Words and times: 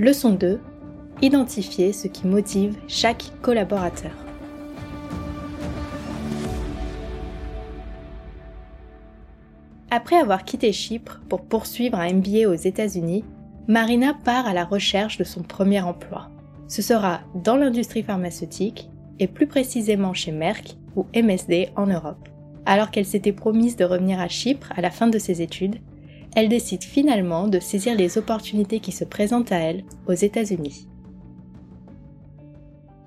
Leçon 0.00 0.30
2. 0.30 0.58
Identifier 1.20 1.92
ce 1.92 2.08
qui 2.08 2.26
motive 2.26 2.78
chaque 2.88 3.22
collaborateur. 3.42 4.12
Après 9.90 10.16
avoir 10.16 10.46
quitté 10.46 10.72
Chypre 10.72 11.20
pour 11.28 11.42
poursuivre 11.42 11.98
un 11.98 12.14
MBA 12.14 12.48
aux 12.48 12.54
États-Unis, 12.54 13.26
Marina 13.68 14.14
part 14.14 14.46
à 14.46 14.54
la 14.54 14.64
recherche 14.64 15.18
de 15.18 15.24
son 15.24 15.42
premier 15.42 15.82
emploi. 15.82 16.30
Ce 16.66 16.80
sera 16.80 17.20
dans 17.34 17.56
l'industrie 17.56 18.02
pharmaceutique 18.02 18.88
et 19.18 19.26
plus 19.26 19.48
précisément 19.48 20.14
chez 20.14 20.32
Merck 20.32 20.78
ou 20.96 21.04
MSD 21.14 21.72
en 21.76 21.88
Europe. 21.88 22.26
Alors 22.64 22.90
qu'elle 22.90 23.04
s'était 23.04 23.32
promise 23.32 23.76
de 23.76 23.84
revenir 23.84 24.18
à 24.18 24.28
Chypre 24.28 24.72
à 24.74 24.80
la 24.80 24.90
fin 24.90 25.08
de 25.08 25.18
ses 25.18 25.42
études, 25.42 25.76
elle 26.36 26.48
décide 26.48 26.84
finalement 26.84 27.48
de 27.48 27.58
saisir 27.58 27.96
les 27.96 28.18
opportunités 28.18 28.80
qui 28.80 28.92
se 28.92 29.04
présentent 29.04 29.52
à 29.52 29.58
elle 29.58 29.84
aux 30.06 30.14
États-Unis. 30.14 30.86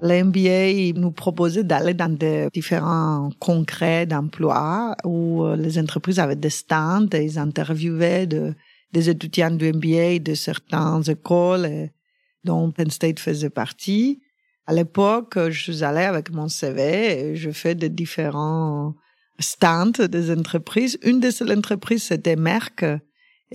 L'MBA 0.02 1.00
nous 1.00 1.12
proposait 1.12 1.64
d'aller 1.64 1.94
dans 1.94 2.14
des 2.14 2.50
différents 2.54 3.30
congrès 3.40 4.06
d'emploi 4.06 4.98
où 5.06 5.44
euh, 5.44 5.56
les 5.56 5.80
entreprises 5.80 6.20
avaient 6.20 6.36
des 6.36 6.50
stands 6.50 7.08
et 7.14 7.24
ils 7.24 7.40
interviewaient 7.40 8.28
des 8.28 9.10
étudiants 9.10 9.52
du 9.52 9.72
MBA 9.72 10.20
de 10.20 10.34
certaines 10.34 11.10
écoles 11.10 11.90
dont 12.44 12.70
Penn 12.72 12.92
State 12.92 13.20
faisait 13.20 13.50
partie. 13.50 14.22
À 14.68 14.74
l'époque, 14.74 15.38
je 15.50 15.72
suis 15.72 15.84
allée 15.86 16.04
avec 16.04 16.32
mon 16.32 16.50
CV 16.50 17.20
et 17.20 17.36
je 17.38 17.52
fais 17.52 17.74
des 17.74 17.90
différents 17.90 18.96
stands 19.40 20.06
des 20.10 20.32
entreprises. 20.32 20.98
Une 21.04 21.22
de 21.22 21.30
ces 21.30 21.50
entreprises, 21.50 22.04
c'était 22.04 22.36
Merck. 22.36 22.84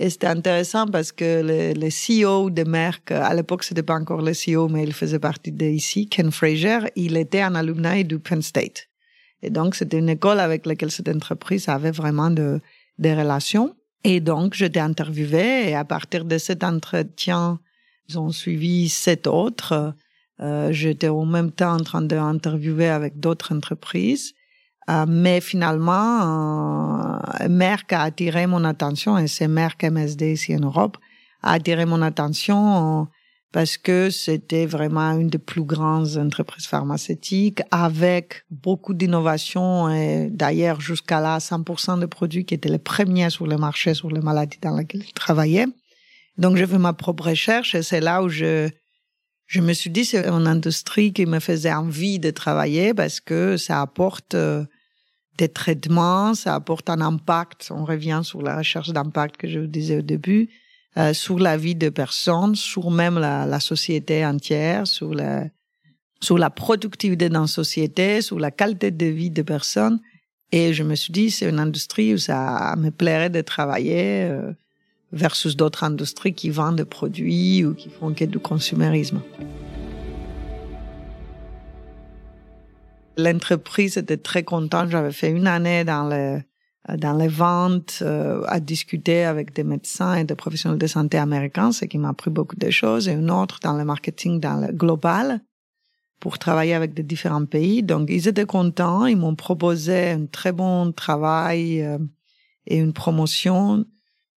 Et 0.01 0.09
c'était 0.09 0.27
intéressant 0.27 0.87
parce 0.87 1.11
que 1.11 1.73
le, 1.75 1.89
CEO 1.89 2.49
de 2.49 2.63
Merck, 2.63 3.11
à 3.11 3.33
l'époque, 3.33 3.65
c'était 3.65 3.83
pas 3.83 3.95
encore 3.95 4.21
le 4.21 4.31
CEO, 4.31 4.69
mais 4.69 4.83
il 4.83 4.93
faisait 4.93 5.19
partie 5.19 5.51
de 5.51 5.65
ici, 5.65 6.07
Ken 6.07 6.31
Fraser, 6.31 6.89
il 6.95 7.17
était 7.17 7.41
un 7.41 7.53
alumni 7.53 8.05
du 8.05 8.17
Penn 8.17 8.41
State. 8.41 8.87
Et 9.41 9.49
donc, 9.49 9.75
c'était 9.75 9.99
une 9.99 10.07
école 10.07 10.39
avec 10.39 10.65
laquelle 10.65 10.89
cette 10.89 11.09
entreprise 11.09 11.67
avait 11.67 11.91
vraiment 11.91 12.31
de, 12.31 12.61
des 12.97 13.13
relations. 13.13 13.75
Et 14.05 14.21
donc, 14.21 14.53
j'étais 14.53 14.79
interviewée 14.79 15.69
et 15.69 15.75
à 15.75 15.83
partir 15.83 16.23
de 16.23 16.37
cet 16.37 16.63
entretien, 16.63 17.59
ils 18.07 18.17
ont 18.17 18.31
suivi 18.31 18.87
sept 18.87 19.27
autres. 19.27 19.93
Euh, 20.39 20.71
j'étais 20.71 21.09
en 21.09 21.25
même 21.25 21.51
temps 21.51 21.73
en 21.73 21.83
train 21.83 22.01
d'interviewer 22.01 22.87
avec 22.87 23.19
d'autres 23.19 23.53
entreprises. 23.53 24.33
Euh, 24.89 25.05
mais 25.07 25.39
finalement, 25.39 27.19
euh, 27.41 27.47
Merck 27.49 27.93
a 27.93 28.03
attiré 28.03 28.47
mon 28.47 28.63
attention, 28.63 29.17
et 29.17 29.27
c'est 29.27 29.47
Merck 29.47 29.83
MSD 29.83 30.33
ici 30.33 30.55
en 30.55 30.61
Europe, 30.61 30.97
a 31.43 31.53
attiré 31.53 31.85
mon 31.85 32.01
attention 32.01 33.01
euh, 33.01 33.05
parce 33.51 33.77
que 33.77 34.09
c'était 34.09 34.65
vraiment 34.65 35.11
une 35.11 35.27
des 35.27 35.37
plus 35.37 35.63
grandes 35.63 36.17
entreprises 36.17 36.65
pharmaceutiques 36.65 37.61
avec 37.71 38.45
beaucoup 38.49 38.93
d'innovation 38.93 39.89
et 39.89 40.29
d'ailleurs 40.29 40.81
jusqu'à 40.81 41.19
là 41.19 41.39
100% 41.39 41.99
de 41.99 42.05
produits 42.05 42.45
qui 42.45 42.53
étaient 42.53 42.69
les 42.69 42.77
premiers 42.77 43.31
sur 43.31 43.47
le 43.47 43.57
marché 43.57 43.95
sur 43.95 44.11
les 44.11 44.21
maladies 44.21 44.59
dans 44.61 44.77
lesquelles 44.77 45.03
je 45.03 45.13
travaillais. 45.13 45.65
Donc 46.37 46.57
j'ai 46.57 46.67
fait 46.67 46.77
ma 46.77 46.93
propre 46.93 47.29
recherche 47.29 47.73
et 47.73 47.81
c'est 47.81 48.01
là 48.01 48.21
où 48.21 48.29
je 48.29 48.69
je 49.47 49.61
me 49.61 49.73
suis 49.73 49.89
dit 49.89 50.05
c'est 50.05 50.27
une 50.27 50.45
industrie 50.45 51.11
qui 51.11 51.25
me 51.25 51.39
faisait 51.39 51.73
envie 51.73 52.19
de 52.19 52.29
travailler 52.29 52.93
parce 52.93 53.19
que 53.19 53.57
ça 53.57 53.81
apporte 53.81 54.35
des 55.39 55.49
traitements, 55.49 56.35
ça 56.35 56.53
apporte 56.55 56.89
un 56.89 56.99
impact. 56.99 57.71
On 57.71 57.85
revient 57.85 58.21
sur 58.23 58.41
la 58.41 58.57
recherche 58.57 58.89
d'impact 58.89 59.37
que 59.37 59.47
je 59.47 59.59
vous 59.59 59.67
disais 59.67 59.97
au 59.99 60.01
début, 60.01 60.49
euh, 60.97 61.13
sur 61.13 61.39
la 61.39 61.55
vie 61.55 61.75
de 61.75 61.89
personnes, 61.89 62.55
sur 62.55 62.91
même 62.91 63.17
la, 63.17 63.59
société 63.59 64.25
entière, 64.25 64.85
sur 64.85 65.13
la, 65.13 65.45
sur 66.19 66.37
la 66.37 66.49
productivité 66.49 67.29
dans 67.29 67.41
la 67.41 67.47
société, 67.47 68.21
sur 68.21 68.37
la 68.37 68.51
qualité 68.51 68.91
de 68.91 69.05
vie 69.05 69.29
des 69.29 69.45
personnes. 69.45 69.99
Et 70.51 70.73
je 70.73 70.83
me 70.83 70.95
suis 70.95 71.13
dit, 71.13 71.31
c'est 71.31 71.47
une 71.47 71.59
industrie 71.59 72.13
où 72.13 72.17
ça 72.17 72.75
me 72.77 72.89
plairait 72.89 73.29
de 73.29 73.41
travailler 73.41 74.23
euh, 74.23 74.51
versus 75.13 75.55
d'autres 75.55 75.85
industries 75.85 76.33
qui 76.33 76.49
vendent 76.49 76.77
des 76.77 76.85
produits 76.85 77.63
ou 77.63 77.73
qui 77.73 77.89
font 77.89 78.13
que 78.13 78.25
du 78.25 78.39
consumérisme. 78.39 79.21
L'entreprise 83.19 83.97
était 83.97 84.17
très 84.17 84.43
contente. 84.43 84.89
J'avais 84.89 85.11
fait 85.11 85.29
une 85.29 85.47
année 85.47 85.83
dans 85.83 86.07
les 86.07 86.39
dans 86.97 87.13
les 87.13 87.27
ventes, 87.27 87.99
euh, 88.01 88.43
à 88.47 88.59
discuter 88.59 89.23
avec 89.23 89.53
des 89.53 89.63
médecins 89.63 90.15
et 90.15 90.23
des 90.23 90.35
professionnels 90.35 90.79
de 90.79 90.87
santé 90.87 91.17
américains, 91.17 91.71
ce 91.71 91.85
qui 91.85 91.97
m'a 91.97 92.09
appris 92.09 92.31
beaucoup 92.31 92.55
de 92.55 92.69
choses, 92.69 93.07
et 93.07 93.13
une 93.13 93.29
autre 93.29 93.59
dans 93.61 93.77
le 93.77 93.85
marketing 93.85 94.39
dans 94.39 94.65
le 94.65 94.73
global 94.73 95.41
pour 96.19 96.37
travailler 96.39 96.73
avec 96.73 96.93
des 96.93 97.03
différents 97.03 97.45
pays. 97.45 97.83
Donc, 97.83 98.09
ils 98.09 98.27
étaient 98.27 98.45
contents. 98.45 99.05
Ils 99.05 99.17
m'ont 99.17 99.35
proposé 99.35 100.09
un 100.09 100.25
très 100.25 100.51
bon 100.51 100.91
travail 100.91 101.81
euh, 101.81 101.97
et 102.65 102.77
une 102.77 102.93
promotion 102.93 103.85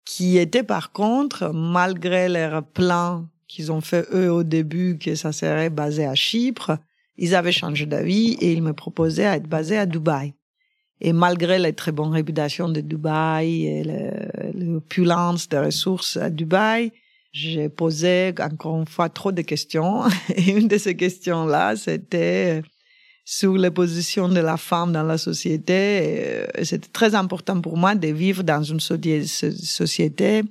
qui 0.05 0.37
était 0.37 0.63
par 0.63 0.91
contre, 0.91 1.51
malgré 1.53 2.27
leur 2.27 2.63
plan 2.63 3.25
qu'ils 3.47 3.71
ont 3.71 3.81
fait 3.81 4.05
eux 4.13 4.31
au 4.31 4.43
début, 4.43 4.97
que 4.97 5.15
ça 5.15 5.31
serait 5.31 5.69
basé 5.69 6.05
à 6.05 6.15
Chypre, 6.15 6.77
ils 7.21 7.35
avaient 7.35 7.51
changé 7.51 7.85
d'avis 7.85 8.33
et 8.41 8.51
ils 8.51 8.63
me 8.63 8.73
proposaient 8.73 9.31
d'être 9.31 9.47
basé 9.47 9.77
à 9.77 9.85
Dubaï. 9.85 10.33
Et 10.99 11.13
malgré 11.13 11.59
les 11.59 11.73
très 11.73 11.91
bonnes 11.91 12.11
réputations 12.11 12.67
de 12.67 12.81
Dubaï 12.81 13.65
et 13.65 13.83
l'opulence 14.55 15.47
des 15.47 15.59
ressources 15.59 16.17
à 16.17 16.29
Dubaï, 16.31 16.91
j'ai 17.31 17.69
posé 17.69 18.33
encore 18.39 18.79
une 18.79 18.87
fois 18.87 19.07
trop 19.09 19.31
de 19.31 19.43
questions. 19.43 20.03
Et 20.35 20.51
une 20.51 20.67
de 20.67 20.77
ces 20.77 20.95
questions-là, 20.95 21.75
c'était 21.75 22.61
sur 23.23 23.55
les 23.55 23.71
positions 23.71 24.27
de 24.27 24.41
la 24.41 24.57
femme 24.57 24.91
dans 24.91 25.03
la 25.03 25.17
société. 25.17 26.45
C'était 26.63 26.89
très 26.91 27.15
important 27.15 27.61
pour 27.61 27.77
moi 27.77 27.95
de 27.95 28.07
vivre 28.07 28.43
dans 28.43 28.63
une 28.63 28.79
société 28.81 30.43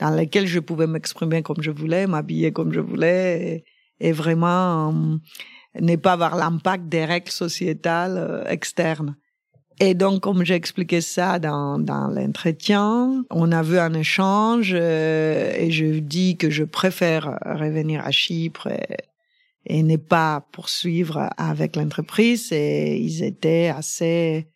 dans 0.00 0.10
laquelle 0.10 0.46
je 0.46 0.58
pouvais 0.58 0.86
m'exprimer 0.86 1.42
comme 1.42 1.62
je 1.62 1.70
voulais, 1.70 2.06
m'habiller 2.06 2.50
comme 2.50 2.72
je 2.72 2.80
voulais 2.80 3.64
et, 4.00 4.12
vraiment 4.12 4.92
ne 5.80 5.96
pas 5.96 6.12
avoir 6.12 6.36
l'impact 6.36 6.88
des 6.88 7.04
règles 7.04 7.30
sociétales 7.30 8.16
euh, 8.18 8.44
externes. 8.46 9.16
Et 9.80 9.94
donc, 9.94 10.20
comme 10.20 10.44
j'ai 10.44 10.54
expliqué 10.54 11.00
ça 11.00 11.40
dans, 11.40 11.80
dans 11.80 12.06
l'entretien, 12.06 13.24
on 13.30 13.50
a 13.50 13.62
vu 13.62 13.78
un 13.78 13.92
échange 13.94 14.72
euh, 14.72 15.52
et 15.56 15.72
je 15.72 15.98
dis 15.98 16.36
que 16.36 16.48
je 16.48 16.62
préfère 16.62 17.38
revenir 17.44 18.06
à 18.06 18.12
Chypre 18.12 18.68
et, 18.68 18.96
et 19.66 19.82
ne 19.82 19.96
pas 19.96 20.46
poursuivre 20.52 21.28
avec 21.36 21.74
l'entreprise. 21.74 22.52
Et 22.52 22.98
ils 22.98 23.24
étaient 23.24 23.72
assez 23.76 24.46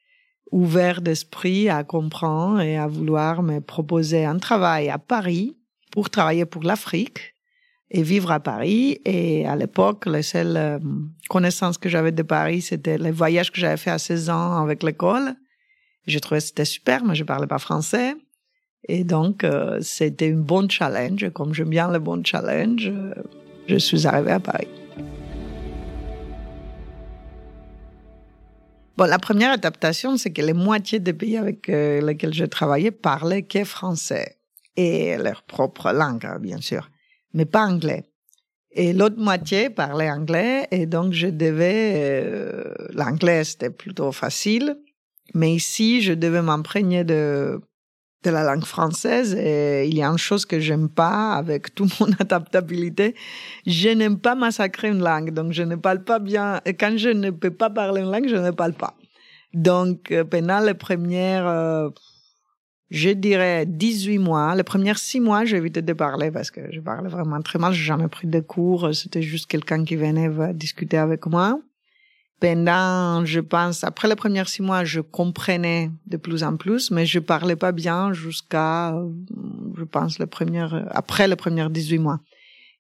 ouverts 0.53 1.03
d'esprit 1.03 1.69
à 1.69 1.83
comprendre 1.83 2.61
et 2.61 2.77
à 2.77 2.87
vouloir 2.87 3.43
me 3.43 3.61
proposer 3.61 4.25
un 4.25 4.39
travail 4.39 4.89
à 4.89 4.99
Paris 4.99 5.57
pour 5.91 6.11
travailler 6.11 6.45
pour 6.45 6.63
l'Afrique 6.63 7.35
et 7.91 8.03
vivre 8.03 8.31
à 8.31 8.41
Paris. 8.41 9.01
Et 9.05 9.47
à 9.47 9.57
l'époque, 9.57 10.07
la 10.07 10.23
seule 10.23 10.57
euh, 10.57 10.79
connaissance 11.29 11.79
que 11.79 11.89
j'avais 11.89 12.13
de 12.13 12.23
Paris, 12.23 12.63
c'était 12.63 12.99
les 12.99 13.11
voyages 13.11 13.51
que 13.51 13.61
j'avais 13.61 13.77
fait 13.77 13.91
à 13.91 13.99
16 13.99 14.31
ans 14.31 14.63
avec 14.63 14.83
l'école. 14.83 15.35
Je 16.07 16.19
trouvais 16.19 16.41
que 16.41 16.47
c'était 16.47 16.65
super, 16.65 17.05
mais 17.05 17.15
je 17.15 17.25
parlais 17.25 17.47
pas 17.47 17.59
français. 17.59 18.15
Et 18.89 19.05
donc, 19.05 19.45
euh, 19.45 19.79
c'était 19.81 20.29
une 20.29 20.43
bonne 20.43 20.71
challenge. 20.71 21.31
Comme 21.31 21.53
j'aime 21.53 21.71
bien 21.71 21.91
le 21.91 21.99
bon 21.99 22.25
challenge, 22.25 22.89
euh, 22.89 23.15
je 23.67 23.77
suis 23.77 24.07
arrivée 24.07 24.33
à 24.33 24.41
Paris. 24.41 24.69
Bon, 28.97 29.05
la 29.05 29.19
première 29.19 29.53
adaptation, 29.53 30.17
c'est 30.17 30.33
que 30.33 30.43
les 30.43 30.55
moitiés 30.55 30.99
des 30.99 31.13
pays 31.13 31.37
avec 31.37 31.69
lesquels 31.69 32.35
je 32.35 32.45
travaillais 32.45 32.91
parlaient 32.91 33.45
que 33.45 33.63
français 33.63 34.39
et 34.77 35.17
leur 35.19 35.45
propre 35.45 35.93
langue, 35.93 36.27
hein, 36.27 36.39
bien 36.41 36.61
sûr 36.61 36.89
mais 37.35 37.45
pas 37.45 37.65
anglais. 37.67 38.05
Et 38.71 38.93
l'autre 38.93 39.19
moitié 39.19 39.71
parlait 39.71 40.11
anglais 40.11 40.69
et 40.71 40.87
donc 40.87 41.13
je 41.13 41.29
devais, 41.29 41.95
euh, 41.97 42.75
l'anglais 42.91 43.45
c'était 43.45 43.71
plutôt 43.71 44.13
facile, 44.13 44.77
mais 45.35 45.55
ici 45.55 46.03
je 46.03 46.13
devais 46.13 46.43
m'imprégner 46.43 47.05
de 47.05 47.61
de 48.25 48.31
la 48.31 48.43
langue 48.43 48.65
française 48.65 49.35
et 49.35 49.87
il 49.87 49.97
y 49.97 50.03
a 50.03 50.09
une 50.09 50.19
chose 50.19 50.45
que 50.45 50.59
j'aime 50.59 50.89
pas 50.89 51.35
avec 51.35 51.75
toute 51.75 51.99
mon 52.01 52.09
adaptabilité, 52.19 53.15
je 53.67 53.91
n'aime 53.91 54.19
pas 54.19 54.35
massacrer 54.35 54.89
une 54.89 55.01
langue, 55.01 55.33
donc 55.33 55.53
je 55.53 55.63
ne 55.63 55.77
parle 55.77 56.03
pas 56.03 56.19
bien. 56.19 56.61
Et 56.65 56.75
quand 56.75 56.97
je 56.97 57.11
ne 57.11 57.31
peux 57.31 57.51
pas 57.53 57.71
parler 57.71 58.03
une 58.03 58.11
langue, 58.11 58.29
je 58.29 58.37
ne 58.37 58.51
parle 58.51 58.75
pas. 58.75 58.95
Donc 59.55 60.11
euh, 60.11 60.25
pendant 60.25 60.61
les 60.61 60.75
premières 60.75 61.47
euh, 61.47 61.91
je 62.91 63.11
dirais 63.11 63.67
18 63.67 64.19
mois. 64.19 64.55
Les 64.55 64.63
premiers 64.63 64.97
six 64.97 65.21
mois, 65.21 65.45
j'ai 65.45 65.57
évité 65.57 65.83
de 65.83 65.93
parler 65.93 66.31
parce 66.31 66.51
que 66.51 66.61
je 66.73 66.81
parlais 66.81 67.09
vraiment 67.09 67.41
très 67.43 67.59
mal. 67.59 67.73
J'ai 67.73 67.85
jamais 67.85 68.09
pris 68.09 68.27
de 68.27 68.41
cours. 68.41 68.95
C'était 68.95 69.23
juste 69.23 69.47
quelqu'un 69.47 69.85
qui 69.85 69.97
venait 69.97 70.31
discuter 70.55 70.97
avec 70.97 71.27
moi. 71.27 71.61
Pendant, 72.41 73.25
je 73.25 73.41
pense, 73.41 73.83
après 73.83 74.09
les 74.09 74.15
premiers 74.15 74.45
six 74.45 74.63
mois, 74.63 74.85
je 74.85 75.01
comprenais 75.01 75.91
de 76.07 76.17
plus 76.17 76.45
en 76.45 76.57
plus, 76.57 76.93
mais 76.93 77.05
je 77.05 77.19
parlais 77.19 77.57
pas 77.57 77.73
bien 77.73 78.13
jusqu'à, 78.13 78.95
je 79.77 79.85
pense, 79.85 80.21
le 80.21 80.27
premier, 80.27 80.65
après 80.91 81.27
les 81.27 81.35
premiers 81.35 81.69
18 81.69 81.99
mois. 81.99 82.21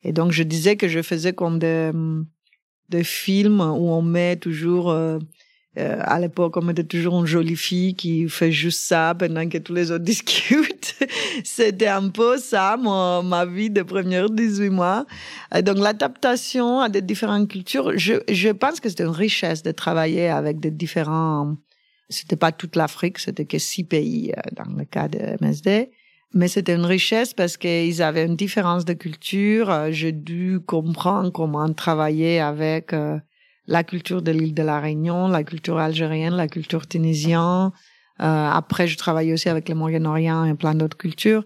Et 0.04 0.12
donc, 0.12 0.31
je 0.31 0.44
disais 0.44 0.76
que 0.76 0.87
je 0.87 1.02
faisais 1.02 1.32
comme 1.32 1.58
des, 1.58 1.90
des 2.88 3.02
films 3.02 3.61
où 3.61 3.90
on 3.90 4.00
met 4.00 4.37
toujours 4.37 4.94
euh, 5.76 5.80
euh, 5.80 6.00
à 6.00 6.18
l'époque, 6.18 6.56
on 6.56 6.62
mettait 6.62 6.84
toujours 6.84 7.20
une 7.20 7.26
jolie 7.26 7.56
fille 7.56 7.94
qui 7.94 8.28
fait 8.28 8.50
juste 8.50 8.80
ça 8.80 9.14
pendant 9.18 9.48
que 9.48 9.58
tous 9.58 9.74
les 9.74 9.90
autres 9.90 10.04
discutent. 10.04 10.96
C'était 11.44 11.88
un 11.88 12.08
peu 12.08 12.38
ça, 12.38 12.76
ma 12.76 13.44
vie 13.44 13.70
de 13.70 13.82
première 13.82 14.30
18 14.30 14.70
mois. 14.70 15.06
Donc, 15.62 15.78
l'adaptation 15.78 16.80
à 16.80 16.88
des 16.88 17.02
différentes 17.02 17.48
cultures, 17.48 17.92
je, 17.96 18.14
je 18.28 18.48
pense 18.50 18.80
que 18.80 18.88
c'était 18.88 19.04
une 19.04 19.10
richesse 19.10 19.62
de 19.62 19.72
travailler 19.72 20.28
avec 20.28 20.60
des 20.60 20.70
différents... 20.70 21.56
C'était 22.10 22.36
pas 22.36 22.52
toute 22.52 22.74
l'Afrique, 22.74 23.18
c'était 23.18 23.44
que 23.44 23.58
six 23.58 23.84
pays 23.84 24.32
euh, 24.32 24.40
dans 24.56 24.74
le 24.74 24.86
cas 24.86 25.08
de 25.08 25.18
MSD. 25.42 25.90
Mais 26.32 26.48
c'était 26.48 26.74
une 26.74 26.86
richesse 26.86 27.34
parce 27.34 27.58
qu'ils 27.58 28.02
avaient 28.02 28.24
une 28.24 28.36
différence 28.36 28.86
de 28.86 28.94
culture. 28.94 29.70
Euh, 29.70 29.88
j'ai 29.90 30.12
dû 30.12 30.58
comprendre 30.66 31.30
comment 31.30 31.70
travailler 31.74 32.40
avec 32.40 32.94
la 33.68 33.84
culture 33.84 34.22
de 34.22 34.32
l'île 34.32 34.54
de 34.54 34.62
la 34.62 34.80
Réunion, 34.80 35.28
la 35.28 35.44
culture 35.44 35.78
algérienne, 35.78 36.34
la 36.34 36.48
culture 36.48 36.88
tunisienne. 36.88 37.70
Euh, 38.20 38.50
après, 38.50 38.88
je 38.88 38.96
travaille 38.96 39.32
aussi 39.32 39.48
avec 39.48 39.68
le 39.68 39.74
Moyen-Orient 39.74 40.46
et 40.46 40.54
plein 40.54 40.74
d'autres 40.74 40.96
cultures. 40.96 41.44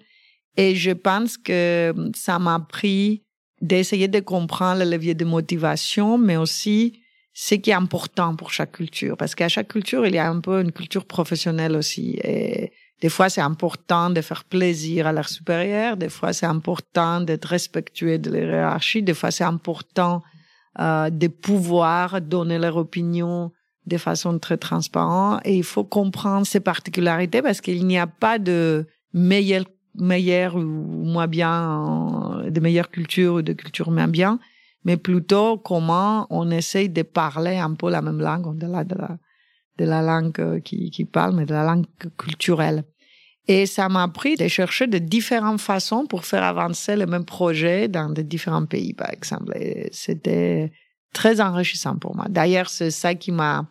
Et 0.57 0.77
je 0.77 0.93
pense 0.93 1.37
que 1.37 1.93
ça 2.15 2.39
m'a 2.39 2.61
pris 2.61 3.25
d'essayer 3.61 4.09
de 4.09 4.21
comprendre 4.21 4.85
le 4.85 4.91
levier 4.91 5.15
de 5.15 5.25
motivation, 5.25 6.17
mais 6.17 6.37
aussi 6.37 7.01
ce 7.35 7.57
qui 7.57 7.71
est 7.71 7.75
important 7.75 8.37
pour 8.37 8.53
chaque 8.53 8.73
culture. 8.73 9.17
Parce 9.17 9.35
qu'à 9.35 9.49
chaque 9.49 9.69
culture, 9.69 10.07
il 10.07 10.15
y 10.15 10.19
a 10.19 10.31
un 10.31 10.41
peu 10.41 10.61
une 10.61 10.73
culture 10.73 11.07
professionnelle 11.07 11.75
aussi. 11.75 12.21
Et 12.23 12.73
des 13.01 13.09
fois, 13.09 13.31
c'est 13.31 13.41
important 13.41 14.11
de 14.11 14.21
faire 14.21 14.45
plaisir 14.45 15.09
à 15.09 15.13
leurs 15.13 15.29
supérieurs. 15.29 15.97
Des 15.97 16.09
fois, 16.09 16.33
c'est 16.33 16.47
important 16.47 17.21
d'être 17.21 17.47
respectueux 17.47 18.19
de 18.19 18.31
la 18.31 18.39
hiérarchie. 18.39 19.03
Des 19.03 19.15
fois, 19.15 19.33
c'est 19.33 19.45
important 19.45 20.23
euh, 20.79 21.11
de 21.11 21.29
pouvoir 21.29 22.21
donner 22.21 22.59
leur 22.59 22.77
opinion 22.77 23.53
de 23.87 23.97
façon 23.99 24.39
très 24.39 24.57
transparente. 24.57 25.41
Et 25.45 25.57
il 25.57 25.65
faut 25.65 25.85
comprendre 25.85 26.47
ces 26.47 26.61
particularités 26.61 27.43
parce 27.43 27.61
qu'il 27.61 27.87
n'y 27.87 27.99
a 27.99 28.07
pas 28.07 28.39
de 28.39 28.87
meilleure, 29.13 29.65
meilleure 29.95 30.57
ou 30.57 30.61
moins 31.05 31.27
bien, 31.27 32.43
de 32.49 32.61
meilleure 32.61 32.91
culture 32.91 33.35
ou 33.35 33.43
de 33.43 33.53
culture 33.53 33.91
moins 33.91 34.09
bien, 34.09 34.39
mais 34.85 34.97
plutôt 34.97 35.59
comment 35.59 36.27
on 36.31 36.51
essaye 36.51 36.89
de 36.89 37.03
parler 37.03 37.57
un 37.57 37.75
peu 37.75 37.91
la 37.91 38.03
même 38.03 38.21
langue, 38.21 38.47
au-delà 38.47 38.85
de 38.85 38.95
la, 38.95 39.19
de 39.79 39.85
la 39.85 40.03
langue 40.03 40.61
qui, 40.63 40.91
qui 40.91 41.05
parle, 41.05 41.35
mais 41.35 41.45
de 41.45 41.53
la 41.53 41.65
langue 41.65 41.87
culturelle. 42.17 42.85
Et 43.49 43.67
ça 43.67 43.89
m'a 43.89 44.05
appris 44.05 44.37
de 44.37 44.47
chercher 44.47 44.87
de 44.87 44.99
différentes 44.99 45.61
façons 45.61 46.07
pour 46.07 46.25
faire 46.25 46.45
avancer 46.45 46.95
le 46.95 47.07
même 47.07 47.25
projet 47.25 47.89
dans 47.89 48.09
de 48.09 48.23
différents 48.23 48.67
pays, 48.67 48.95
par 48.95 49.11
exemple. 49.11 49.53
C'était 49.91 50.71
très 51.13 51.41
enrichissant 51.41 51.97
pour 51.97 52.15
moi. 52.15 52.27
D'ailleurs, 52.29 52.69
c'est 52.69 52.93
ça 52.93 53.15
qui 53.17 53.33
m'a 53.33 53.67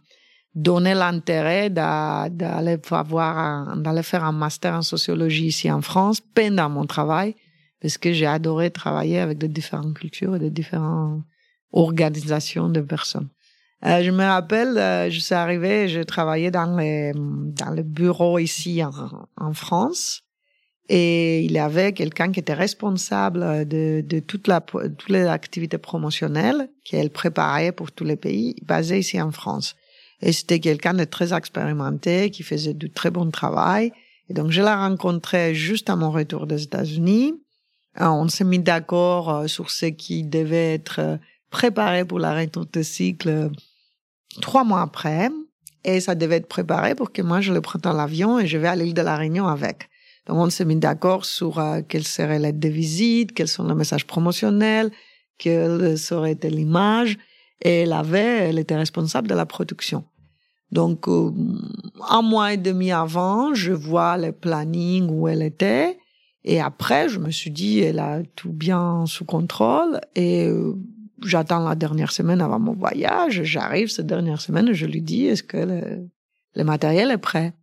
donné 0.53 0.93
l'intérêt 0.93 1.69
d'aller 1.69 2.77
faire 2.83 4.23
un 4.25 4.31
master 4.33 4.73
en 4.73 4.81
sociologie 4.81 5.45
ici 5.45 5.71
en 5.71 5.81
France 5.81 6.19
pendant 6.19 6.69
mon 6.69 6.85
travail, 6.85 7.35
parce 7.81 7.97
que 7.97 8.11
j'ai 8.11 8.27
adoré 8.27 8.71
travailler 8.71 9.19
avec 9.19 9.37
de 9.37 9.47
différentes 9.47 9.93
cultures 9.93 10.35
et 10.35 10.39
de 10.39 10.49
différentes 10.49 11.23
organisations 11.71 12.67
de 12.67 12.81
personnes. 12.81 13.29
Euh, 13.83 14.03
je 14.03 14.11
me 14.11 14.23
rappelle, 14.23 14.77
euh, 14.77 15.09
je 15.09 15.19
suis 15.19 15.33
arrivée, 15.33 15.87
je 15.89 16.01
travaillais 16.01 16.51
dans 16.51 16.77
les 16.77 17.13
dans 17.13 17.71
le 17.71 17.81
bureau 17.81 18.37
ici 18.37 18.83
en, 18.83 18.91
en 19.37 19.53
France 19.53 20.23
et 20.93 21.45
il 21.45 21.53
y 21.53 21.59
avait 21.59 21.93
quelqu'un 21.93 22.33
qui 22.33 22.41
était 22.41 22.53
responsable 22.53 23.65
de, 23.65 24.03
de 24.05 24.19
toute 24.19 24.49
la, 24.49 24.59
toutes 24.59 25.09
les 25.09 25.25
activités 25.25 25.77
promotionnelles 25.77 26.69
qu'elle 26.83 27.09
préparait 27.09 27.71
pour 27.71 27.93
tous 27.93 28.03
les 28.03 28.17
pays 28.17 28.57
basés 28.63 28.99
ici 28.99 29.21
en 29.21 29.31
France. 29.31 29.75
Et 30.21 30.33
c'était 30.33 30.59
quelqu'un 30.59 30.93
de 30.93 31.05
très 31.05 31.33
expérimenté 31.33 32.29
qui 32.29 32.43
faisait 32.43 32.73
du 32.73 32.91
très 32.91 33.09
bon 33.09 33.31
travail. 33.31 33.93
Et 34.29 34.33
donc, 34.33 34.51
je 34.51 34.61
l'ai 34.61 34.73
rencontré 34.73 35.55
juste 35.55 35.89
à 35.89 35.95
mon 35.95 36.11
retour 36.11 36.45
des 36.45 36.63
États-Unis. 36.63 37.35
Euh, 38.01 38.07
on 38.07 38.27
s'est 38.27 38.43
mis 38.43 38.59
d'accord 38.59 39.49
sur 39.49 39.71
ce 39.71 39.85
qui 39.85 40.23
devait 40.23 40.73
être 40.73 41.19
préparé 41.49 42.03
pour 42.03 42.19
la 42.19 42.35
retour 42.35 42.65
de 42.65 42.81
cycle 42.81 43.49
trois 44.39 44.63
mois 44.63 44.81
après, 44.81 45.29
et 45.83 45.99
ça 45.99 46.15
devait 46.15 46.37
être 46.37 46.47
préparé 46.47 46.95
pour 46.95 47.11
que 47.11 47.21
moi 47.21 47.41
je 47.41 47.53
le 47.53 47.61
prenne 47.61 47.81
dans 47.81 47.93
l'avion 47.93 48.39
et 48.39 48.47
je 48.47 48.57
vais 48.57 48.67
à 48.67 48.75
l'île 48.75 48.93
de 48.93 49.01
la 49.01 49.17
Réunion 49.17 49.47
avec. 49.47 49.89
Donc 50.27 50.37
on 50.37 50.49
s'est 50.49 50.65
mis 50.65 50.75
d'accord 50.75 51.25
sur 51.25 51.59
euh, 51.59 51.81
quelle 51.87 52.05
serait 52.05 52.39
l'aide 52.39 52.59
de 52.59 52.69
visite, 52.69 53.33
quels 53.33 53.47
sont 53.47 53.67
les 53.67 53.73
messages 53.73 54.05
promotionnels, 54.05 54.91
quelle 55.37 55.97
serait 55.97 56.37
l'image. 56.43 57.17
Et 57.63 57.81
elle 57.81 57.93
avait, 57.93 58.49
elle 58.49 58.59
était 58.59 58.75
responsable 58.75 59.27
de 59.27 59.33
la 59.33 59.45
production. 59.45 60.03
Donc 60.71 61.07
euh, 61.07 61.31
un 62.09 62.21
mois 62.21 62.53
et 62.53 62.57
demi 62.57 62.91
avant, 62.91 63.53
je 63.53 63.73
vois 63.73 64.17
le 64.17 64.31
planning 64.31 65.09
où 65.09 65.27
elle 65.27 65.41
était. 65.41 65.97
Et 66.43 66.59
après, 66.59 67.07
je 67.07 67.19
me 67.19 67.29
suis 67.29 67.51
dit, 67.51 67.81
elle 67.81 67.99
a 67.99 68.21
tout 68.35 68.51
bien 68.51 69.05
sous 69.05 69.25
contrôle. 69.25 69.99
Et 70.15 70.47
euh, 70.47 70.73
j'attends 71.23 71.67
la 71.67 71.75
dernière 71.75 72.11
semaine 72.11 72.41
avant 72.41 72.59
mon 72.59 72.73
voyage. 72.73 73.43
J'arrive 73.43 73.89
cette 73.89 74.07
dernière 74.07 74.41
semaine 74.41 74.73
je 74.73 74.85
lui 74.85 75.01
dis, 75.01 75.25
est-ce 75.25 75.43
que 75.43 75.57
le, 76.55 76.63
matériel 76.63 77.11
est 77.11 77.17
prêt? 77.17 77.53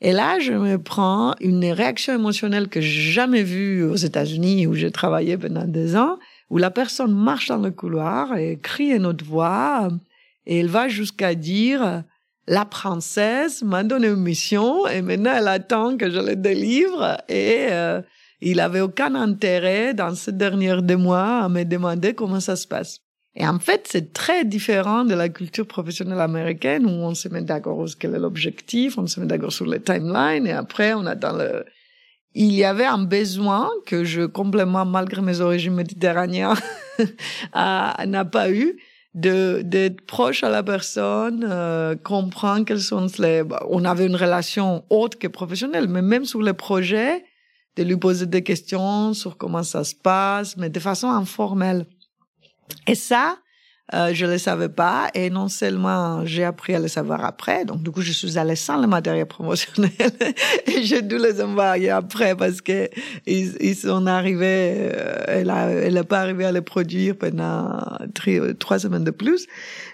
Et 0.00 0.12
là, 0.12 0.38
je 0.38 0.52
me 0.52 0.78
prends 0.78 1.34
une 1.40 1.64
réaction 1.66 2.14
émotionnelle 2.14 2.68
que 2.68 2.80
j'ai 2.80 3.12
jamais 3.12 3.42
vue 3.42 3.84
aux 3.84 3.96
États-Unis 3.96 4.66
où 4.66 4.74
j'ai 4.74 4.90
travaillé 4.90 5.36
pendant 5.36 5.66
deux 5.66 5.94
ans, 5.94 6.18
où 6.48 6.56
la 6.56 6.70
personne 6.70 7.14
marche 7.14 7.48
dans 7.48 7.58
le 7.58 7.70
couloir 7.70 8.34
et 8.36 8.58
crie 8.58 8.92
une 8.92 9.04
autre 9.04 9.24
voix 9.24 9.90
et 10.46 10.58
elle 10.58 10.68
va 10.68 10.88
jusqu'à 10.88 11.34
dire, 11.34 12.02
la 12.46 12.64
princesse 12.64 13.62
m'a 13.62 13.84
donné 13.84 14.08
une 14.08 14.16
mission 14.16 14.86
et 14.86 15.02
maintenant 15.02 15.32
elle 15.36 15.48
attend 15.48 15.96
que 15.96 16.10
je 16.10 16.18
le 16.18 16.36
délivre 16.36 17.18
et 17.28 17.68
euh, 17.70 18.00
il 18.40 18.60
avait 18.60 18.80
aucun 18.80 19.14
intérêt 19.14 19.94
dans 19.94 20.14
ces 20.14 20.32
derniers 20.32 20.80
deux 20.82 20.96
mois 20.96 21.42
à 21.44 21.48
me 21.48 21.64
demander 21.64 22.14
comment 22.14 22.40
ça 22.40 22.56
se 22.56 22.66
passe. 22.66 23.00
Et 23.36 23.46
en 23.46 23.58
fait, 23.58 23.86
c'est 23.88 24.12
très 24.12 24.44
différent 24.44 25.04
de 25.04 25.14
la 25.14 25.28
culture 25.28 25.66
professionnelle 25.66 26.20
américaine 26.20 26.84
où 26.84 26.90
on 26.90 27.14
se 27.14 27.28
met 27.28 27.42
d'accord 27.42 27.88
sur 27.88 27.98
quel 27.98 28.14
est 28.14 28.18
l'objectif, 28.18 28.98
on 28.98 29.06
se 29.06 29.20
met 29.20 29.26
d'accord 29.26 29.52
sur 29.52 29.66
les 29.66 29.80
timelines 29.80 30.46
et 30.46 30.52
après 30.52 30.94
on 30.94 31.06
attend 31.06 31.36
le... 31.36 31.64
Il 32.34 32.52
y 32.52 32.64
avait 32.64 32.84
un 32.84 33.04
besoin 33.04 33.68
que 33.86 34.04
je 34.04 34.22
complètement, 34.22 34.84
malgré 34.84 35.20
mes 35.20 35.40
origines 35.40 35.74
méditerranéennes, 35.74 36.54
n'a 37.54 38.24
pas 38.24 38.50
eu, 38.50 38.76
d'être 39.14 40.00
proche 40.02 40.44
à 40.44 40.48
la 40.48 40.62
personne, 40.62 41.44
euh, 41.48 41.96
comprendre 41.96 42.64
quels 42.64 42.80
sont 42.80 43.08
les. 43.18 43.42
Bah, 43.42 43.66
on 43.68 43.84
avait 43.84 44.06
une 44.06 44.14
relation 44.14 44.84
autre 44.90 45.18
que 45.18 45.26
professionnelle, 45.26 45.88
mais 45.88 46.02
même 46.02 46.24
sur 46.24 46.40
les 46.40 46.52
projets, 46.52 47.24
de 47.80 47.88
lui 47.88 47.96
poser 47.96 48.26
des 48.26 48.42
questions 48.42 49.14
sur 49.14 49.38
comment 49.38 49.62
ça 49.62 49.84
se 49.84 49.94
passe, 49.94 50.56
mais 50.58 50.68
de 50.68 50.80
façon 50.80 51.08
informelle. 51.08 51.86
Et 52.86 52.94
ça, 52.94 53.38
euh, 53.94 54.12
je 54.12 54.26
le 54.26 54.36
savais 54.36 54.68
pas 54.68 55.08
et 55.14 55.30
non 55.30 55.48
seulement 55.48 56.24
j'ai 56.26 56.44
appris 56.44 56.74
à 56.74 56.78
le 56.78 56.88
savoir 56.88 57.24
après, 57.24 57.64
donc 57.64 57.82
du 57.82 57.90
coup 57.90 58.02
je 58.02 58.12
suis 58.12 58.38
allée 58.38 58.54
sans 58.54 58.80
le 58.80 58.86
matériel 58.86 59.26
promotionnel 59.26 59.90
et 60.66 60.82
j'ai 60.82 61.02
dû 61.02 61.18
les 61.18 61.42
envoyer 61.42 61.90
après 61.90 62.36
parce 62.36 62.60
que 62.60 62.88
ils, 63.26 63.74
sont 63.74 64.06
arrivés, 64.06 64.90
euh, 64.94 65.24
elle 65.26 65.50
a, 65.50 65.70
elle 65.70 65.96
a 65.96 66.04
pas 66.04 66.20
arrivé 66.20 66.44
à 66.44 66.52
les 66.52 66.60
produire 66.60 67.16
pendant 67.16 67.80
trois 68.60 68.78
semaines 68.78 69.04
de 69.04 69.10
plus, 69.10 69.46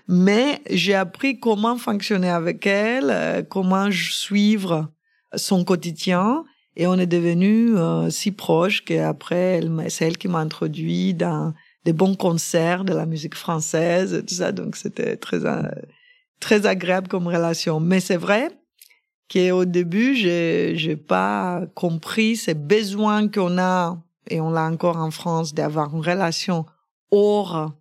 mais 0.09 0.61
j'ai 0.69 0.95
appris 0.95 1.39
comment 1.39 1.79
fonctionner 1.79 2.31
avec 2.31 2.67
elle, 2.67 3.11
euh, 3.11 3.43
comment 3.49 3.91
suivre 3.93 4.91
son 5.37 5.65
quotidien 5.65 6.45
et 6.77 6.87
on 6.87 6.95
est 6.95 7.07
devenu 7.07 7.77
euh, 7.77 8.11
si 8.11 8.33
proches 8.33 8.85
qu'après, 8.85 9.61
c'est 9.89 10.07
elle 10.07 10.19
qui 10.19 10.29
m'a 10.29 10.39
introduit 10.39 11.15
dans 11.15 11.55
des 11.85 11.95
bons 11.95 12.15
concerts 12.15 12.85
de 12.85 12.93
la 12.93 13.07
musique 13.07 13.35
française, 13.35 14.23
tout 14.27 14.35
ça. 14.35 14.53
Donc, 14.53 14.77
c'était 14.77 15.17
très, 15.17 15.47
euh, 15.47 15.63
très 16.39 16.67
agréable 16.67 17.09
comme 17.09 17.27
relation. 17.29 17.81
Mais 17.81 18.01
c'est 18.01 18.19
vrai 18.19 18.51
qu'au 19.33 19.65
début, 19.65 20.15
j'ai, 20.15 20.77
j'ai 20.77 20.97
pas 20.97 21.63
compris 21.75 22.37
ces 22.37 22.55
besoins 22.55 23.29
qu'on 23.29 23.57
a, 23.59 23.99
et 24.29 24.41
on 24.41 24.51
l'a 24.51 24.65
encore 24.65 24.99
en 24.99 25.11
France, 25.11 25.55
d'avoir 25.55 25.95
une 25.95 26.03
relation 26.03 26.67
hors 27.11 27.73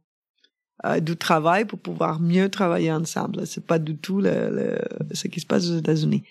euh, 0.84 1.00
du 1.00 1.16
travail 1.16 1.66
pour 1.66 1.80
pouvoir 1.80 2.20
mieux 2.20 2.50
travailler 2.50 2.92
ensemble. 2.92 3.48
C'est 3.48 3.66
pas 3.66 3.80
du 3.80 3.96
tout 3.98 4.20
le, 4.20 4.50
le, 4.50 4.78
ce 5.14 5.28
qui 5.28 5.40
se 5.40 5.46
passe 5.46 5.70
aux 5.70 5.78
États-Unis. 5.78 6.24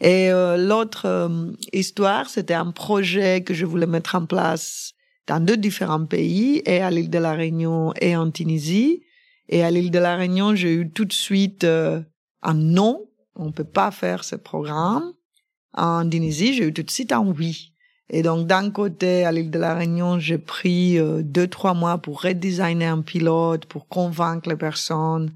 Et 0.00 0.30
euh, 0.30 0.56
l'autre 0.56 1.06
euh, 1.06 1.52
histoire, 1.72 2.28
c'était 2.28 2.54
un 2.54 2.70
projet 2.70 3.42
que 3.42 3.52
je 3.52 3.66
voulais 3.66 3.86
mettre 3.86 4.14
en 4.14 4.24
place 4.24 4.94
dans 5.26 5.44
deux 5.44 5.56
différents 5.56 6.06
pays, 6.06 6.62
et 6.66 6.80
à 6.80 6.90
l'île 6.90 7.10
de 7.10 7.18
la 7.18 7.34
Réunion 7.34 7.92
et 8.00 8.16
en 8.16 8.30
Tunisie. 8.30 9.02
Et 9.48 9.62
à 9.62 9.70
l'île 9.70 9.90
de 9.90 9.98
la 9.98 10.16
Réunion, 10.16 10.54
j'ai 10.54 10.74
eu 10.74 10.90
tout 10.90 11.04
de 11.04 11.12
suite 11.12 11.64
euh, 11.64 12.00
un 12.42 12.54
non, 12.54 13.06
on 13.36 13.52
peut 13.52 13.64
pas 13.64 13.90
faire 13.90 14.24
ce 14.24 14.36
programme. 14.36 15.12
En 15.74 16.08
Tunisie, 16.08 16.54
j'ai 16.54 16.66
eu 16.66 16.72
tout 16.72 16.82
de 16.82 16.90
suite 16.90 17.12
un 17.12 17.20
oui. 17.20 17.69
Et 18.12 18.22
donc, 18.22 18.48
d'un 18.48 18.70
côté, 18.70 19.24
à 19.24 19.30
l'île 19.30 19.52
de 19.52 19.58
la 19.58 19.74
Réunion, 19.74 20.18
j'ai 20.18 20.38
pris 20.38 20.98
euh, 20.98 21.22
deux, 21.22 21.46
trois 21.46 21.74
mois 21.74 21.98
pour 21.98 22.22
redesigner 22.22 22.86
un 22.86 23.02
pilote, 23.02 23.66
pour 23.66 23.86
convaincre 23.86 24.48
les 24.48 24.56
personnes, 24.56 25.32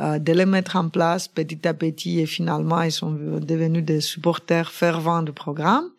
euh, 0.00 0.18
de 0.18 0.32
les 0.32 0.46
mettre 0.46 0.76
en 0.76 0.88
place 0.88 1.28
petit 1.28 1.68
à 1.68 1.74
petit. 1.74 2.20
Et 2.20 2.26
finalement, 2.26 2.80
ils 2.80 2.92
sont 2.92 3.12
devenus 3.12 3.84
des 3.84 4.00
supporters 4.00 4.72
fervents 4.72 5.22
du 5.22 5.32
programme. 5.32 5.90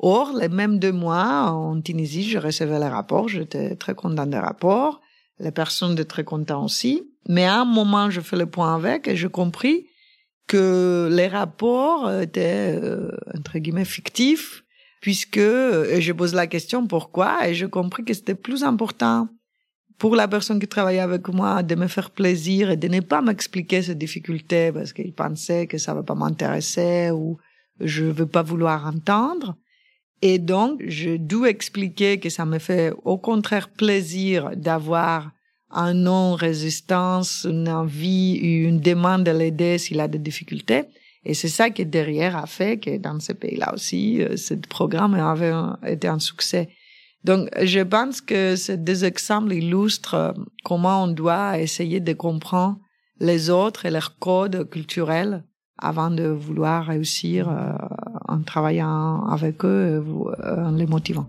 Or, 0.00 0.32
les 0.36 0.48
mêmes 0.48 0.80
deux 0.80 0.92
mois, 0.92 1.52
en 1.52 1.80
Tunisie, 1.80 2.28
je 2.28 2.38
recevais 2.38 2.80
les 2.80 2.88
rapports. 2.88 3.28
J'étais 3.28 3.76
très 3.76 3.94
content 3.94 4.26
des 4.26 4.38
rapports. 4.38 5.00
Les 5.38 5.52
personnes 5.52 5.92
étaient 5.92 6.04
très 6.04 6.24
contentes 6.24 6.64
aussi. 6.64 7.08
Mais 7.28 7.44
à 7.44 7.60
un 7.60 7.64
moment, 7.64 8.10
je 8.10 8.20
fais 8.20 8.36
le 8.36 8.46
point 8.46 8.74
avec 8.74 9.06
et 9.06 9.14
j'ai 9.14 9.28
compris 9.28 9.86
que 10.48 11.08
les 11.12 11.28
rapports 11.28 12.10
étaient, 12.20 12.76
euh, 12.82 13.12
entre 13.38 13.58
guillemets, 13.60 13.84
fictifs 13.84 14.64
puisque 15.00 15.38
et 15.38 16.00
je 16.00 16.12
pose 16.12 16.34
la 16.34 16.46
question 16.46 16.86
pourquoi? 16.86 17.48
Et 17.48 17.54
j'ai 17.54 17.68
compris 17.68 18.04
que 18.04 18.14
c'était 18.14 18.34
plus 18.34 18.62
important 18.62 19.28
pour 19.98 20.16
la 20.16 20.28
personne 20.28 20.58
qui 20.58 20.66
travaillait 20.66 21.00
avec 21.00 21.28
moi 21.28 21.62
de 21.62 21.74
me 21.74 21.86
faire 21.86 22.10
plaisir 22.10 22.70
et 22.70 22.76
de 22.76 22.88
ne 22.88 23.00
pas 23.00 23.20
m'expliquer 23.20 23.82
ses 23.82 23.94
difficultés 23.94 24.72
parce 24.72 24.92
qu'il 24.92 25.12
pensait 25.12 25.66
que 25.66 25.76
ça 25.76 25.92
va 25.92 26.02
pas 26.02 26.14
m'intéresser 26.14 27.10
ou 27.10 27.38
je 27.80 28.04
veux 28.04 28.26
pas 28.26 28.42
vouloir 28.42 28.86
entendre. 28.86 29.56
Et 30.22 30.38
donc, 30.38 30.82
je 30.86 31.16
dû 31.16 31.46
expliquer 31.46 32.18
que 32.18 32.28
ça 32.28 32.44
me 32.44 32.58
fait 32.58 32.92
au 33.04 33.18
contraire 33.18 33.70
plaisir 33.70 34.50
d'avoir 34.54 35.32
un 35.70 35.94
non-résistance, 35.94 37.46
une 37.48 37.68
envie, 37.68 38.34
une 38.34 38.80
demande 38.80 39.24
de 39.24 39.30
l'aider 39.30 39.78
s'il 39.78 40.00
a 40.00 40.08
des 40.08 40.18
difficultés. 40.18 40.84
Et 41.24 41.34
c'est 41.34 41.48
ça 41.48 41.70
qui 41.70 41.84
derrière 41.84 42.36
a 42.36 42.46
fait 42.46 42.78
que 42.78 42.96
dans 42.96 43.20
ces 43.20 43.34
pays-là 43.34 43.74
aussi, 43.74 44.22
euh, 44.22 44.36
ce 44.36 44.54
programme 44.54 45.14
avait 45.14 45.52
été 45.86 46.08
un 46.08 46.18
succès. 46.18 46.68
Donc, 47.24 47.50
je 47.62 47.80
pense 47.80 48.22
que 48.22 48.56
ces 48.56 48.78
deux 48.78 49.04
exemples 49.04 49.52
illustrent 49.52 50.14
euh, 50.14 50.32
comment 50.64 51.04
on 51.04 51.08
doit 51.08 51.58
essayer 51.58 52.00
de 52.00 52.14
comprendre 52.14 52.78
les 53.18 53.50
autres 53.50 53.84
et 53.84 53.90
leurs 53.90 54.18
codes 54.18 54.68
culturels 54.70 55.44
avant 55.76 56.10
de 56.10 56.24
vouloir 56.24 56.86
réussir 56.86 57.50
euh, 57.50 57.72
en 58.26 58.40
travaillant 58.40 59.26
avec 59.26 59.64
eux, 59.64 60.02
en 60.42 60.70
les 60.72 60.86
motivant. 60.86 61.26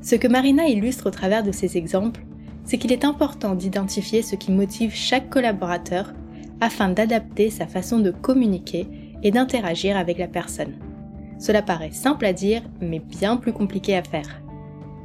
Ce 0.00 0.14
que 0.16 0.28
Marina 0.28 0.66
illustre 0.68 1.08
au 1.08 1.10
travers 1.10 1.42
de 1.42 1.52
ces 1.52 1.76
exemples, 1.76 2.22
c'est 2.64 2.78
qu'il 2.78 2.92
est 2.92 3.04
important 3.04 3.54
d'identifier 3.54 4.22
ce 4.22 4.36
qui 4.36 4.52
motive 4.52 4.92
chaque 4.94 5.28
collaborateur 5.28 6.12
afin 6.62 6.90
d'adapter 6.90 7.50
sa 7.50 7.66
façon 7.66 7.98
de 7.98 8.12
communiquer 8.12 8.86
et 9.24 9.32
d'interagir 9.32 9.96
avec 9.96 10.16
la 10.16 10.28
personne. 10.28 10.74
Cela 11.40 11.60
paraît 11.60 11.90
simple 11.90 12.24
à 12.24 12.32
dire, 12.32 12.62
mais 12.80 13.00
bien 13.00 13.36
plus 13.36 13.52
compliqué 13.52 13.96
à 13.96 14.04
faire. 14.04 14.40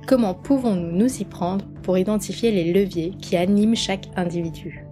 Comment 0.08 0.36
pouvons-nous 0.36 0.96
nous 0.96 1.18
y 1.18 1.26
prendre 1.26 1.66
pour 1.82 1.98
identifier 1.98 2.52
les 2.52 2.72
leviers 2.72 3.12
qui 3.20 3.36
animent 3.36 3.76
chaque 3.76 4.08
individu? 4.16 4.86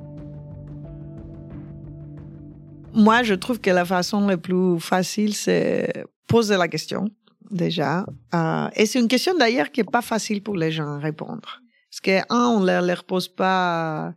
Moi, 2.96 3.22
je 3.22 3.36
trouve 3.36 3.62
que 3.62 3.70
la 3.70 3.86
façon 3.86 4.26
la 4.26 4.38
plus 4.38 4.80
facile, 4.80 5.36
c'est 5.36 5.94
poser 6.26 6.58
la 6.58 6.68
question, 6.68 7.06
déjà. 7.52 8.08
Euh, 8.34 8.70
et 8.76 8.88
c'est 8.88 9.00
une 9.00 9.08
question 9.08 9.38
d'ailleurs 9.38 9.70
qui 9.72 9.82
est 9.82 9.92
pas 9.92 10.02
facile 10.02 10.42
pour 10.42 10.58
les 10.58 10.72
gens 10.72 10.96
à 10.96 10.98
répondre. 10.98 11.62
Parce 11.92 12.02
que, 12.02 12.34
un, 12.34 12.48
on 12.48 12.62
ne 12.62 12.88
leur 12.88 13.04
pose 13.04 13.28
pas 13.28 14.16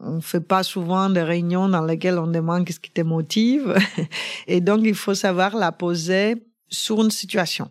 on 0.00 0.20
fait 0.20 0.40
pas 0.40 0.62
souvent 0.62 1.10
des 1.10 1.22
réunions 1.22 1.68
dans 1.68 1.84
lesquelles 1.84 2.18
on 2.18 2.26
demande 2.26 2.64
qu'est-ce 2.64 2.80
qui 2.80 2.90
te 2.90 3.00
motive. 3.00 3.76
Et 4.46 4.60
donc, 4.60 4.80
il 4.84 4.94
faut 4.94 5.14
savoir 5.14 5.56
la 5.56 5.72
poser 5.72 6.36
sur 6.68 7.02
une 7.02 7.10
situation. 7.10 7.70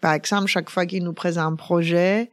Par 0.00 0.12
exemple, 0.12 0.46
chaque 0.46 0.70
fois 0.70 0.86
qu'il 0.86 1.04
nous 1.04 1.12
présente 1.12 1.52
un 1.52 1.56
projet, 1.56 2.30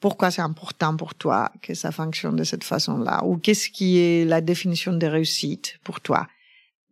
pourquoi 0.00 0.30
c'est 0.30 0.42
important 0.42 0.96
pour 0.96 1.14
toi 1.14 1.50
que 1.62 1.74
ça 1.74 1.90
fonctionne 1.90 2.36
de 2.36 2.44
cette 2.44 2.64
façon-là? 2.64 3.24
Ou 3.24 3.38
qu'est-ce 3.38 3.70
qui 3.70 3.98
est 3.98 4.24
la 4.24 4.40
définition 4.40 4.92
de 4.92 5.06
réussite 5.06 5.78
pour 5.82 6.00
toi? 6.00 6.26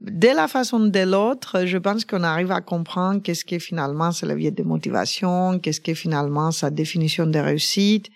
De 0.01 0.29
la 0.29 0.49
façon 0.49 0.81
de 0.81 1.01
l'autre, 1.01 1.65
je 1.65 1.79
pense 1.79 2.05
qu'on 2.05 2.25
arrive 2.25 2.51
à 2.51 2.61
comprendre 2.61 3.23
qu'est-ce 3.23 3.45
qui 3.45 3.55
est 3.55 3.61
finalement 3.61 4.11
sa 4.11 4.27
levier 4.27 4.51
de 4.51 4.65
motivation, 4.65 5.61
qu'est-ce 5.61 5.81
qui 5.81 5.93
est 5.93 5.95
finalement 5.95 6.51
sa 6.51 6.71
définition 6.71 7.27
de 7.27 7.39
réussite, 7.39 8.09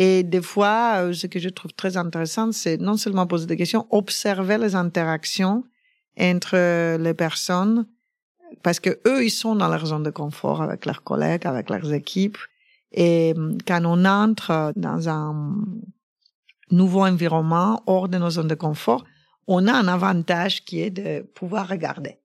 et 0.00 0.22
des 0.22 0.40
fois, 0.42 1.02
euh, 1.02 1.12
ce 1.12 1.26
que 1.26 1.40
je 1.40 1.48
trouve 1.48 1.72
très 1.72 1.96
intéressant, 1.96 2.52
c'est 2.52 2.76
non 2.76 2.96
seulement 2.96 3.26
poser 3.26 3.46
des 3.46 3.56
questions, 3.56 3.84
observer 3.90 4.56
les 4.56 4.76
interactions 4.76 5.64
entre 6.16 6.96
les 6.96 7.14
personnes, 7.14 7.84
parce 8.62 8.78
que 8.78 9.00
eux, 9.08 9.24
ils 9.24 9.30
sont 9.30 9.56
dans 9.56 9.66
leur 9.66 9.84
zone 9.84 10.04
de 10.04 10.10
confort 10.10 10.62
avec 10.62 10.86
leurs 10.86 11.02
collègues, 11.02 11.48
avec 11.48 11.68
leurs 11.68 11.92
équipes. 11.92 12.38
Et 12.92 13.34
euh, 13.36 13.58
quand 13.66 13.82
on 13.84 14.04
entre 14.04 14.72
dans 14.76 15.08
un 15.08 15.56
nouveau 16.70 17.04
environnement 17.04 17.82
hors 17.88 18.08
de 18.08 18.18
nos 18.18 18.30
zones 18.30 18.46
de 18.46 18.54
confort, 18.54 19.04
on 19.48 19.66
a 19.66 19.72
un 19.72 19.88
avantage 19.88 20.64
qui 20.64 20.80
est 20.80 20.90
de 20.90 21.22
pouvoir 21.34 21.66
regarder 21.66 22.18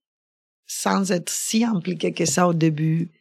sans 0.68 1.12
être 1.12 1.30
si 1.30 1.64
impliqué 1.64 2.14
que 2.14 2.26
ça 2.26 2.48
au 2.48 2.54
début 2.54 3.12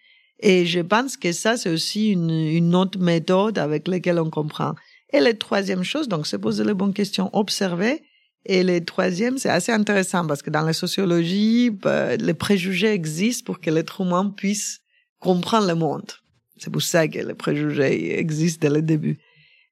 et 0.42 0.66
je 0.66 0.80
pense 0.80 1.16
que 1.16 1.32
ça, 1.32 1.56
c'est 1.56 1.70
aussi 1.70 2.11
une, 2.11 2.30
une 2.30 2.75
autre 2.75 2.99
méthode 2.99 3.58
avec 3.58 3.87
laquelle 3.87 4.18
on 4.18 4.28
comprend. 4.28 4.75
Et 5.12 5.20
la 5.20 5.32
troisième 5.34 5.84
chose, 5.84 6.08
donc, 6.08 6.26
c'est 6.26 6.38
poser 6.38 6.64
les 6.64 6.75
bonnes 6.75 6.92
questions, 6.92 7.30
observer. 7.32 8.02
Et 8.44 8.64
le 8.64 8.84
troisième, 8.84 9.38
c'est 9.38 9.50
assez 9.50 9.70
intéressant 9.70 10.26
parce 10.26 10.42
que 10.42 10.50
dans 10.50 10.62
la 10.62 10.72
sociologie, 10.72 11.70
bah, 11.70 12.16
les 12.16 12.34
préjugés 12.34 12.92
existent 12.92 13.44
pour 13.44 13.61
que 13.61 13.70
l'être 13.70 14.00
humain 14.00 14.32
puisse 14.37 14.80
comprendre 15.20 15.68
le 15.68 15.76
monde. 15.76 16.11
C'est 16.58 16.70
pour 16.70 16.82
ça 16.82 17.06
que 17.06 17.18
les 17.18 17.34
préjugés 17.34 18.18
existent 18.18 18.66
dès 18.68 18.75
le 18.75 18.82
début. 18.82 19.18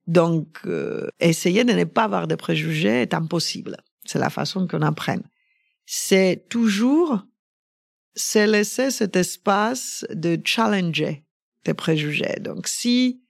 Donc, 0.07 0.59
euh, 0.67 1.09
essayer 1.19 1.65
de 1.65 1.73
ne 1.73 1.85
pas 1.85 2.05
avoir 2.05 2.29
de 2.29 2.37
préjugés 2.37 3.03
est 3.03 3.15
impossible. 3.15 3.77
C'est 4.05 4.19
la 4.19 4.31
façon 4.31 4.69
qu'on 4.69 4.83
apprenne. 4.83 5.23
C'est 5.85 6.45
toujours 6.49 7.25
c'est 8.15 8.47
laisser 8.47 8.91
cet 8.91 9.17
espace 9.17 10.05
de 10.13 10.39
challenger 10.45 11.25
tes 11.65 11.75
préjugés. 11.75 12.37
Donc, 12.41 12.67
si 12.67 13.21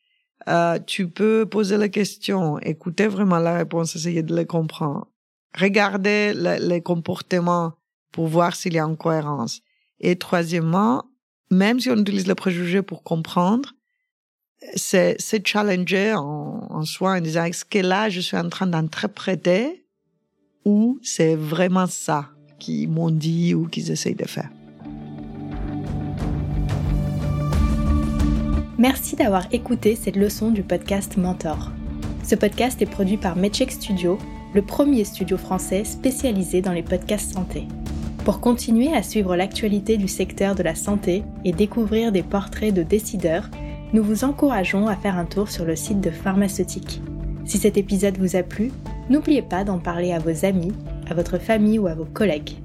euh, 0.49 0.79
tu 0.87 1.09
peux 1.09 1.47
poser 1.47 1.77
la 1.77 1.89
question, 1.89 2.59
écouter 2.61 3.07
vraiment 3.07 3.39
la 3.39 3.55
réponse, 3.55 3.97
essayer 3.97 4.23
de 4.23 4.35
les 4.35 4.47
comprendre, 4.47 5.09
regarder 5.57 6.33
les 6.35 6.81
comportements 6.81 7.75
pour 8.13 8.27
voir 8.27 8.57
s'il 8.57 8.75
y 8.75 8.79
a 8.79 8.85
une 8.85 8.97
cohérence. 8.97 9.61
Et 10.01 10.17
troisièmement, 10.17 11.05
même 11.51 11.81
si 11.81 11.91
on 11.91 11.97
utilise 11.97 12.27
le 12.27 12.35
préjugé 12.35 12.83
pour 12.83 13.03
comprendre, 13.03 13.71
c'est 14.75 15.21
se 15.21 15.37
challenger 15.45 16.15
en, 16.15 16.67
en, 16.71 16.85
soi 16.85 17.17
en 17.17 17.21
disant 17.21 17.45
est-ce 17.45 17.65
que 17.65 17.79
là 17.79 18.09
je 18.09 18.21
suis 18.21 18.37
en 18.37 18.49
train 18.49 18.67
d'interpréter 18.67 19.87
ou 20.65 20.99
c'est 21.03 21.35
vraiment 21.35 21.87
ça 21.87 22.31
qu'ils 22.59 22.89
m'ont 22.89 23.11
dit 23.11 23.55
ou 23.55 23.67
qu'ils 23.67 23.91
essayent 23.91 24.15
de 24.15 24.27
faire? 24.27 24.51
Merci 28.81 29.15
d'avoir 29.15 29.47
écouté 29.53 29.95
cette 29.95 30.17
leçon 30.17 30.51
du 30.51 30.63
podcast 30.63 31.19
Mentor. 31.19 31.71
Ce 32.25 32.35
podcast 32.35 32.81
est 32.81 32.87
produit 32.87 33.19
par 33.19 33.37
Medcheck 33.37 33.73
Studio, 33.73 34.17
le 34.55 34.63
premier 34.63 35.05
studio 35.05 35.37
français 35.37 35.85
spécialisé 35.85 36.63
dans 36.63 36.73
les 36.73 36.83
podcasts 36.83 37.35
santé. 37.35 37.69
Pour 38.25 38.41
continuer 38.41 38.91
à 38.95 39.03
suivre 39.03 39.37
l'actualité 39.37 39.99
du 39.99 40.09
secteur 40.09 40.55
de 40.55 40.63
la 40.63 40.75
santé 40.75 41.25
et 41.45 41.53
découvrir 41.53 42.11
des 42.11 42.23
portraits 42.23 42.73
de 42.73 42.83
décideurs, 42.83 43.51
nous 43.93 44.03
vous 44.03 44.25
encourageons 44.25 44.89
à 44.89 44.97
faire 44.97 45.19
un 45.19 45.27
tour 45.27 45.51
sur 45.51 45.67
le 45.67 45.77
site 45.77 46.01
de 46.01 46.11
Pharmaceutique. 46.11 47.03
Si 47.45 47.59
cet 47.59 47.77
épisode 47.77 48.17
vous 48.17 48.35
a 48.35 48.43
plu, 48.43 48.73
n'oubliez 49.11 49.43
pas 49.43 49.63
d'en 49.63 49.79
parler 49.79 50.15
à 50.15 50.21
vos 50.21 50.47
amis, 50.47 50.73
à 51.07 51.13
votre 51.13 51.37
famille 51.37 51.79
ou 51.79 51.87
à 51.87 51.95
vos 51.95 52.07
collègues. 52.07 52.57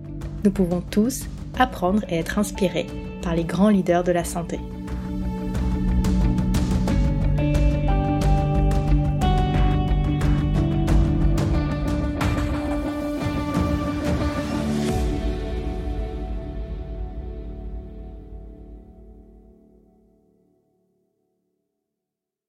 Nous 0.46 0.52
pouvons 0.52 0.80
tous 0.80 1.26
apprendre 1.60 2.06
et 2.08 2.16
être 2.16 2.40
inspirés 2.40 2.88
par 3.22 3.36
les 3.36 3.44
grands 3.44 3.68
leaders 3.68 4.06
de 4.06 4.14
la 4.14 4.24
santé. 4.24 4.62